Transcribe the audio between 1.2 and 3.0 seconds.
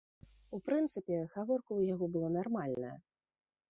гаворка ў яго была нармальная.